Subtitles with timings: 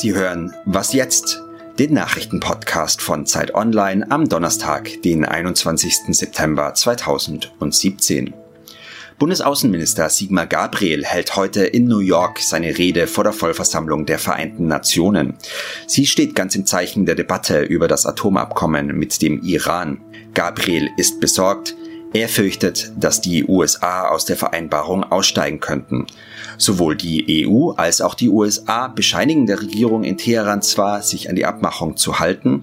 [0.00, 1.42] Sie hören Was jetzt?
[1.76, 6.16] Den Nachrichtenpodcast von Zeit Online am Donnerstag, den 21.
[6.16, 8.32] September 2017.
[9.18, 14.68] Bundesaußenminister Sigmar Gabriel hält heute in New York seine Rede vor der Vollversammlung der Vereinten
[14.68, 15.34] Nationen.
[15.88, 20.00] Sie steht ganz im Zeichen der Debatte über das Atomabkommen mit dem Iran.
[20.32, 21.74] Gabriel ist besorgt,
[22.12, 26.06] er fürchtet, dass die USA aus der Vereinbarung aussteigen könnten.
[26.58, 31.36] Sowohl die EU als auch die USA bescheinigen der Regierung in Teheran zwar, sich an
[31.36, 32.62] die Abmachung zu halten,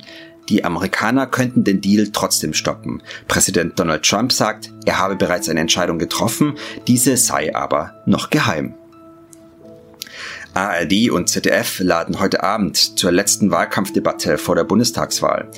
[0.50, 3.02] die Amerikaner könnten den Deal trotzdem stoppen.
[3.28, 6.54] Präsident Donald Trump sagt, er habe bereits eine Entscheidung getroffen,
[6.88, 8.76] diese sei aber noch geheim.
[10.56, 15.52] ARD und ZDF laden heute Abend zur letzten Wahlkampfdebatte vor der Bundestagswahl.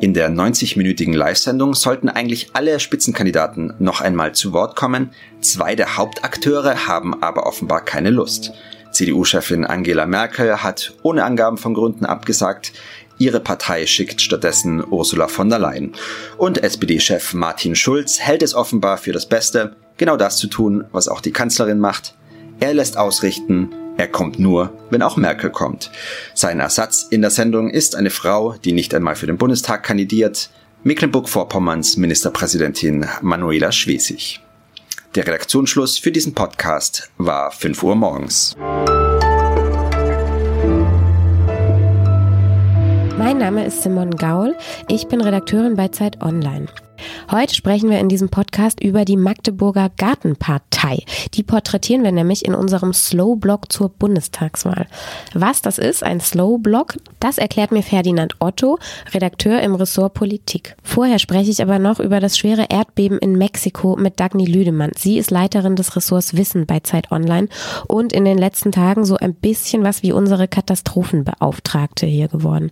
[0.00, 5.10] In der 90-minütigen Live-Sendung sollten eigentlich alle Spitzenkandidaten noch einmal zu Wort kommen.
[5.40, 8.52] Zwei der Hauptakteure haben aber offenbar keine Lust.
[8.92, 12.72] CDU-Chefin Angela Merkel hat ohne Angaben von Gründen abgesagt.
[13.18, 15.94] Ihre Partei schickt stattdessen Ursula von der Leyen.
[16.38, 21.08] Und SPD-Chef Martin Schulz hält es offenbar für das Beste, genau das zu tun, was
[21.08, 22.14] auch die Kanzlerin macht.
[22.60, 25.90] Er lässt ausrichten, er kommt nur, wenn auch Merkel kommt.
[26.34, 30.50] Sein Ersatz in der Sendung ist eine Frau, die nicht einmal für den Bundestag kandidiert,
[30.82, 34.40] Mecklenburg-Vorpommerns Ministerpräsidentin Manuela Schwesig.
[35.14, 38.56] Der Redaktionsschluss für diesen Podcast war 5 Uhr morgens.
[43.16, 44.56] Mein Name ist Simon Gaul.
[44.88, 46.66] Ich bin Redakteurin bei Zeit Online.
[47.30, 51.04] Heute sprechen wir in diesem Podcast über die Magdeburger Gartenpartei.
[51.34, 54.86] Die porträtieren wir nämlich in unserem Slow-Blog zur Bundestagswahl.
[55.32, 58.78] Was das ist, ein Slow-Blog, das erklärt mir Ferdinand Otto,
[59.12, 60.76] Redakteur im Ressort Politik.
[60.82, 64.92] Vorher spreche ich aber noch über das schwere Erdbeben in Mexiko mit Dagny Lüdemann.
[64.96, 67.48] Sie ist Leiterin des Ressorts Wissen bei Zeit Online
[67.88, 72.70] und in den letzten Tagen so ein bisschen was wie unsere Katastrophenbeauftragte hier geworden.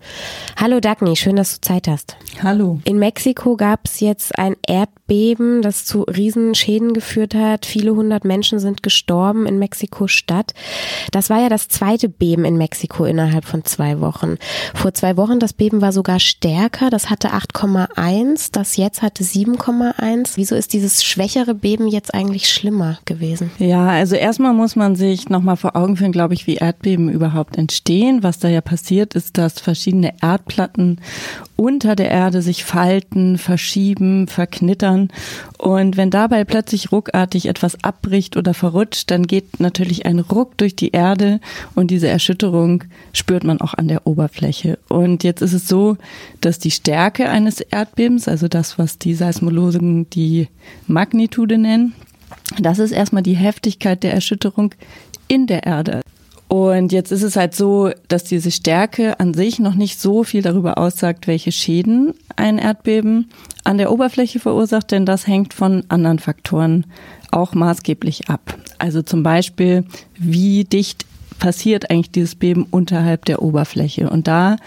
[0.57, 2.17] Hallo Dagny, schön, dass du Zeit hast.
[2.43, 2.81] Hallo.
[2.85, 7.67] In Mexiko gab es jetzt jetzt ein Erdbeben, das zu Riesenschäden geführt hat.
[7.67, 10.55] Viele hundert Menschen sind gestorben in Mexiko-Stadt.
[11.11, 14.37] Das war ja das zweite Beben in Mexiko innerhalb von zwei Wochen.
[14.75, 16.89] Vor zwei Wochen, das Beben war sogar stärker.
[16.89, 18.49] Das hatte 8,1.
[18.53, 20.33] Das jetzt hatte 7,1.
[20.37, 23.51] Wieso ist dieses schwächere Beben jetzt eigentlich schlimmer gewesen?
[23.59, 27.59] Ja, also erstmal muss man sich nochmal vor Augen führen, glaube ich, wie Erdbeben überhaupt
[27.59, 28.23] entstehen.
[28.23, 31.01] Was da ja passiert, ist, dass verschiedene Erdplatten
[31.57, 35.02] unter der Erde sich falten, verschieben, verknittern.
[35.59, 40.77] Und wenn dabei plötzlich ruckartig etwas abbricht oder verrutscht, dann geht natürlich ein Ruck durch
[40.77, 41.41] die Erde
[41.75, 44.79] und diese Erschütterung spürt man auch an der Oberfläche.
[44.89, 45.97] Und jetzt ist es so,
[46.41, 50.49] dass die Stärke eines Erdbebens, also das, was die Seismologen die
[50.87, 51.95] Magnitude nennen,
[52.61, 54.75] das ist erstmal die Heftigkeit der Erschütterung
[55.29, 56.03] in der Erde.
[56.53, 60.43] Und jetzt ist es halt so, dass diese Stärke an sich noch nicht so viel
[60.43, 63.31] darüber aussagt, welche Schäden ein Erdbeben
[63.65, 66.85] an der Oberfläche verursacht, denn das hängt von anderen Faktoren
[67.31, 68.59] auch maßgeblich ab.
[68.77, 69.87] Also zum Beispiel,
[70.19, 71.07] wie dicht
[71.43, 74.09] passiert eigentlich dieses Beben unterhalb der Oberfläche.
[74.09, 74.59] Und da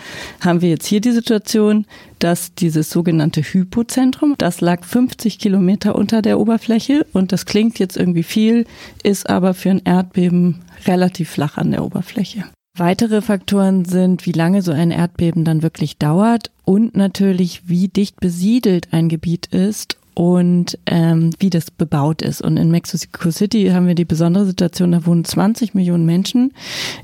[0.41, 1.85] haben wir jetzt hier die Situation,
[2.19, 7.95] dass dieses sogenannte Hypozentrum, das lag 50 Kilometer unter der Oberfläche und das klingt jetzt
[7.95, 8.65] irgendwie viel,
[9.03, 12.43] ist aber für ein Erdbeben relativ flach an der Oberfläche.
[12.77, 18.19] Weitere Faktoren sind, wie lange so ein Erdbeben dann wirklich dauert und natürlich, wie dicht
[18.19, 22.41] besiedelt ein Gebiet ist und ähm, wie das bebaut ist.
[22.41, 26.53] Und in Mexico City haben wir die besondere Situation, da wohnen 20 Millionen Menschen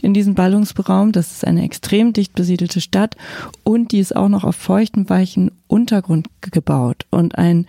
[0.01, 1.11] in diesem Ballungsraum.
[1.11, 3.17] Das ist eine extrem dicht besiedelte Stadt
[3.63, 7.05] und die ist auch noch auf feuchtem, weichen Untergrund gebaut.
[7.11, 7.67] Und ein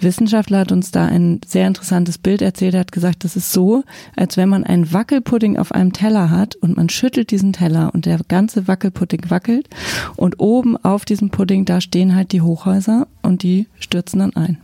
[0.00, 2.74] Wissenschaftler hat uns da ein sehr interessantes Bild erzählt.
[2.74, 3.82] Er hat gesagt, das ist so,
[4.14, 8.06] als wenn man einen Wackelpudding auf einem Teller hat und man schüttelt diesen Teller und
[8.06, 9.68] der ganze Wackelpudding wackelt
[10.14, 14.58] und oben auf diesem Pudding, da stehen halt die Hochhäuser und die stürzen dann ein.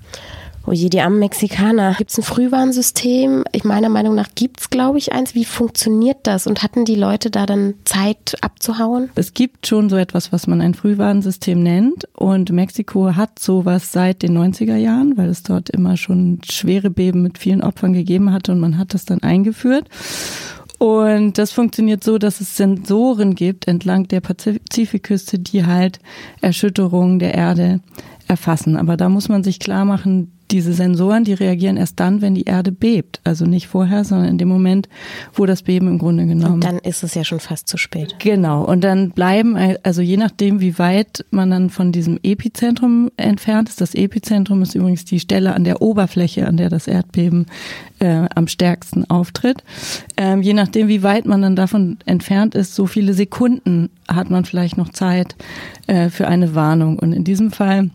[0.66, 1.94] Oh je, die armen Mexikaner.
[1.96, 3.44] Gibt es ein Frühwarnsystem?
[3.52, 5.34] Ich meiner Meinung nach gibt es, glaube ich, eins.
[5.34, 6.46] Wie funktioniert das?
[6.46, 9.08] Und hatten die Leute da dann Zeit abzuhauen?
[9.14, 12.06] Es gibt schon so etwas, was man ein Frühwarnsystem nennt.
[12.14, 17.22] Und Mexiko hat sowas seit den 90er Jahren, weil es dort immer schon schwere Beben
[17.22, 19.88] mit vielen Opfern gegeben hatte und man hat das dann eingeführt.
[20.78, 25.98] Und das funktioniert so, dass es Sensoren gibt entlang der Pazifikküste, die halt
[26.40, 27.80] Erschütterungen der Erde
[28.30, 28.76] erfassen.
[28.76, 32.44] Aber da muss man sich klar machen, diese Sensoren, die reagieren erst dann, wenn die
[32.44, 33.20] Erde bebt.
[33.24, 34.88] Also nicht vorher, sondern in dem Moment,
[35.32, 36.54] wo das Beben im Grunde genommen.
[36.54, 38.16] Und dann ist es ja schon fast zu spät.
[38.18, 38.64] Genau.
[38.64, 43.80] Und dann bleiben, also je nachdem, wie weit man dann von diesem Epizentrum entfernt ist.
[43.80, 47.46] Das Epizentrum ist übrigens die Stelle an der Oberfläche, an der das Erdbeben
[48.00, 49.62] äh, am stärksten auftritt.
[50.16, 54.44] Ähm, je nachdem, wie weit man dann davon entfernt ist, so viele Sekunden hat man
[54.44, 55.36] vielleicht noch Zeit
[55.86, 56.98] äh, für eine Warnung.
[56.98, 57.90] Und in diesem Fall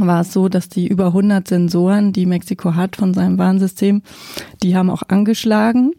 [0.00, 4.02] war es so, dass die über 100 Sensoren, die Mexiko hat von seinem Warnsystem,
[4.62, 5.92] die haben auch angeschlagen.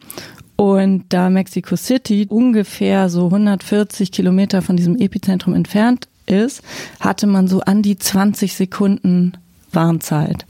[0.57, 6.61] Und da Mexico City ungefähr so 140 Kilometer von diesem Epizentrum entfernt ist,
[6.99, 9.33] hatte man so an die 20 Sekunden
[9.71, 10.45] Warnzeit.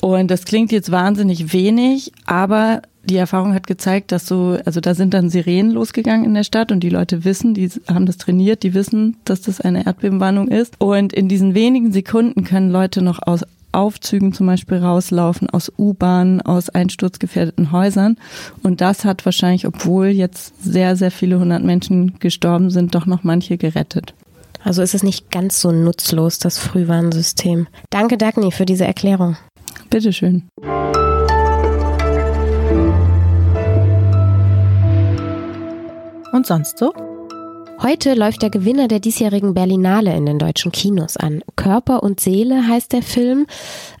[0.00, 4.94] Und das klingt jetzt wahnsinnig wenig, aber die Erfahrung hat gezeigt, dass so, also da
[4.94, 8.62] sind dann Sirenen losgegangen in der Stadt und die Leute wissen, die haben das trainiert,
[8.62, 10.74] die wissen, dass das eine Erdbebenwarnung ist.
[10.78, 13.42] Und in diesen wenigen Sekunden können Leute noch aus
[13.72, 18.16] Aufzügen zum Beispiel rauslaufen, aus U-Bahnen, aus einsturzgefährdeten Häusern.
[18.62, 23.22] Und das hat wahrscheinlich, obwohl jetzt sehr, sehr viele hundert Menschen gestorben sind, doch noch
[23.22, 24.14] manche gerettet.
[24.64, 27.68] Also ist es nicht ganz so nutzlos, das Frühwarnsystem.
[27.90, 29.36] Danke, Dagny, für diese Erklärung.
[29.90, 30.48] Bitteschön.
[36.36, 36.92] Und sonst so?
[37.80, 41.42] Heute läuft der Gewinner der diesjährigen Berlinale in den deutschen Kinos an.
[41.56, 43.46] Körper und Seele heißt der Film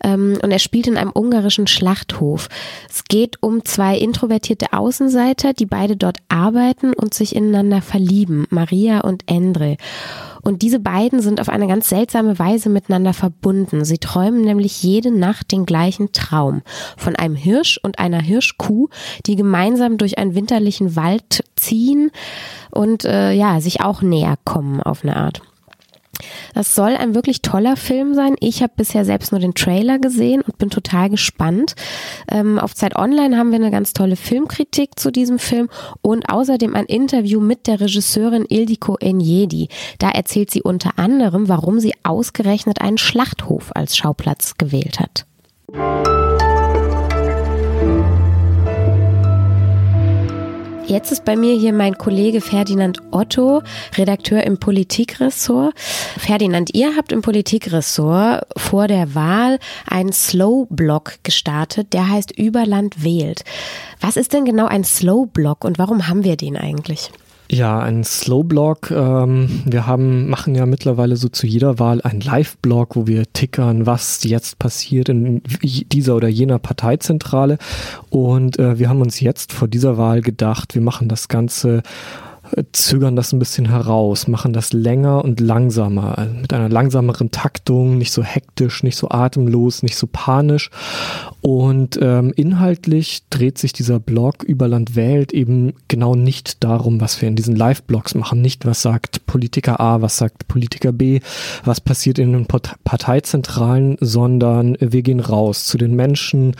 [0.04, 2.48] ähm, und er spielt in einem ungarischen Schlachthof.
[2.90, 9.00] Es geht um zwei introvertierte Außenseiter, die beide dort arbeiten und sich ineinander verlieben, Maria
[9.00, 9.78] und Endre.
[10.46, 13.84] Und diese beiden sind auf eine ganz seltsame Weise miteinander verbunden.
[13.84, 16.62] Sie träumen nämlich jede Nacht den gleichen Traum
[16.96, 18.88] von einem Hirsch und einer Hirschkuh,
[19.26, 22.12] die gemeinsam durch einen winterlichen Wald ziehen
[22.70, 25.42] und äh, ja, sich auch näher kommen auf eine Art.
[26.54, 28.36] Das soll ein wirklich toller Film sein.
[28.40, 31.74] Ich habe bisher selbst nur den Trailer gesehen und bin total gespannt.
[32.30, 35.68] Ähm, auf Zeit Online haben wir eine ganz tolle Filmkritik zu diesem Film
[36.02, 39.68] und außerdem ein Interview mit der Regisseurin Ildiko Enjedi.
[39.98, 45.26] Da erzählt sie unter anderem, warum sie ausgerechnet einen Schlachthof als Schauplatz gewählt hat.
[50.86, 53.60] Jetzt ist bei mir hier mein Kollege Ferdinand Otto,
[53.96, 55.74] Redakteur im Politikressort.
[56.16, 63.42] Ferdinand, ihr habt im Politikressort vor der Wahl einen Slow-Blog gestartet, der heißt Überland wählt.
[64.00, 67.10] Was ist denn genau ein Slow-Blog und warum haben wir den eigentlich?
[67.48, 68.90] Ja, ein Slow-Blog.
[68.90, 73.86] Ähm, wir haben, machen ja mittlerweile so zu jeder Wahl einen Live-Blog, wo wir tickern,
[73.86, 77.58] was jetzt passiert in dieser oder jener Parteizentrale.
[78.10, 81.82] Und äh, wir haben uns jetzt vor dieser Wahl gedacht, wir machen das Ganze
[82.72, 88.12] zögern das ein bisschen heraus, machen das länger und langsamer, mit einer langsameren Taktung, nicht
[88.12, 90.70] so hektisch, nicht so atemlos, nicht so panisch.
[91.40, 97.20] Und ähm, inhaltlich dreht sich dieser Blog über Land wählt eben genau nicht darum, was
[97.20, 98.40] wir in diesen Live-Blogs machen.
[98.42, 101.20] Nicht, was sagt Politiker A, was sagt Politiker B,
[101.64, 106.56] was passiert in den Parteizentralen, sondern wir gehen raus zu den Menschen,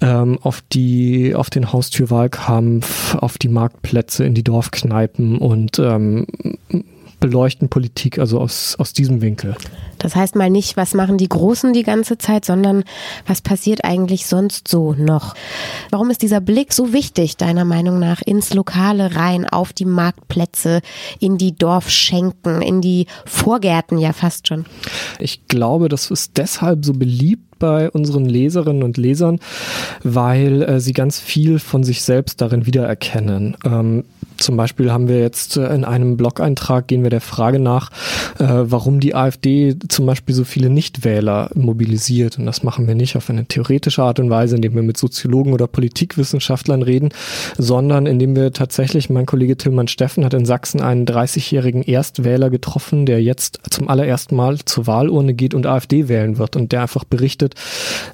[0.00, 6.26] ähm, auf die, auf den Haustürwahlkampf, auf die Marktplätze, in die Dorfkneipen Kneipen und ähm,
[7.20, 9.56] beleuchten Politik also aus, aus diesem Winkel.
[10.00, 12.84] Das heißt mal nicht, was machen die Großen die ganze Zeit, sondern
[13.26, 15.34] was passiert eigentlich sonst so noch?
[15.90, 20.80] Warum ist dieser Blick so wichtig, deiner Meinung nach, ins Lokale rein, auf die Marktplätze,
[21.20, 24.64] in die Dorfschenken, in die Vorgärten ja fast schon?
[25.18, 29.38] Ich glaube, das ist deshalb so beliebt bei unseren Leserinnen und Lesern,
[30.02, 33.56] weil äh, sie ganz viel von sich selbst darin wiedererkennen.
[33.64, 34.04] Ähm,
[34.40, 37.90] zum Beispiel haben wir jetzt äh, in einem Blog-Eintrag gehen wir der Frage nach,
[38.38, 42.38] äh, warum die AfD zum Beispiel so viele Nichtwähler mobilisiert.
[42.38, 45.52] Und das machen wir nicht auf eine theoretische Art und Weise, indem wir mit Soziologen
[45.52, 47.10] oder Politikwissenschaftlern reden,
[47.58, 53.04] sondern indem wir tatsächlich, mein Kollege Tillmann Steffen hat in Sachsen einen 30-jährigen Erstwähler getroffen,
[53.04, 57.04] der jetzt zum allerersten Mal zur Wahlurne geht und AfD wählen wird und der einfach
[57.04, 57.49] berichtet,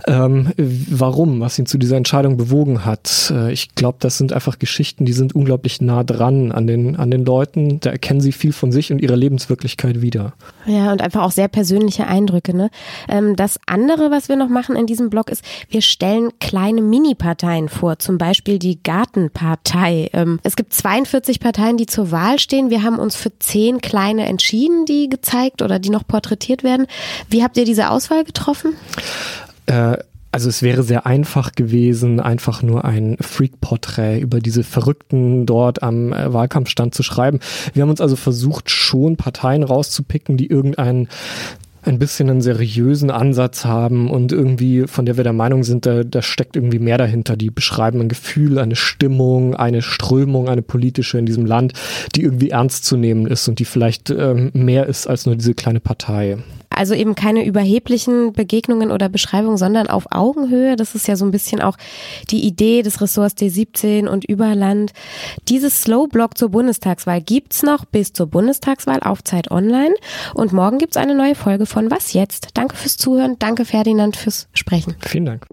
[0.06, 3.32] ähm, warum, was ihn zu dieser Entscheidung bewogen hat.
[3.34, 6.96] Äh, ich glaube, das sind einfach Geschichten, die sind unglaublich nah dran dran an den,
[6.96, 7.80] an den Leuten.
[7.80, 10.32] Da erkennen sie viel von sich und ihrer Lebenswirklichkeit wieder.
[10.66, 12.54] Ja, und einfach auch sehr persönliche Eindrücke.
[12.56, 12.70] Ne?
[13.08, 17.68] Ähm, das andere, was wir noch machen in diesem Blog, ist, wir stellen kleine Mini-Parteien
[17.68, 20.10] vor, zum Beispiel die Gartenpartei.
[20.12, 22.70] Ähm, es gibt 42 Parteien, die zur Wahl stehen.
[22.70, 26.86] Wir haben uns für zehn kleine entschieden, die gezeigt oder die noch porträtiert werden.
[27.28, 28.74] Wie habt ihr diese Auswahl getroffen?
[29.66, 29.98] Äh,
[30.32, 36.12] also es wäre sehr einfach gewesen, einfach nur ein Freak-Porträt über diese Verrückten dort am
[36.12, 37.40] äh, Wahlkampfstand zu schreiben.
[37.72, 41.08] Wir haben uns also versucht, schon Parteien rauszupicken, die irgendeinen
[41.86, 46.04] ein bisschen einen seriösen Ansatz haben und irgendwie, von der wir der Meinung sind, da,
[46.04, 47.36] da steckt irgendwie mehr dahinter.
[47.36, 51.72] Die beschreiben ein Gefühl, eine Stimmung, eine Strömung, eine politische in diesem Land,
[52.14, 55.54] die irgendwie ernst zu nehmen ist und die vielleicht ähm, mehr ist als nur diese
[55.54, 56.38] kleine Partei.
[56.76, 60.76] Also eben keine überheblichen Begegnungen oder Beschreibungen, sondern auf Augenhöhe.
[60.76, 61.76] Das ist ja so ein bisschen auch
[62.30, 64.92] die Idee des Ressorts D17 und Überland.
[65.48, 69.94] Dieses Slow-Blog zur Bundestagswahl gibt's noch bis zur Bundestagswahl auf Zeit Online.
[70.34, 72.50] Und morgen gibt's eine neue Folge von Was jetzt?
[72.54, 73.36] Danke fürs Zuhören.
[73.38, 74.94] Danke Ferdinand fürs Sprechen.
[75.00, 75.46] Vielen Dank.